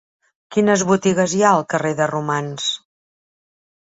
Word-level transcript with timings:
Quines 0.53 0.83
botigues 0.91 1.35
hi 1.39 1.43
ha 1.43 1.51
al 1.57 1.61
carrer 1.75 1.91
de 2.01 2.09
Romans? 2.13 2.65